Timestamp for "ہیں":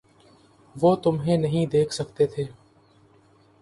2.37-2.47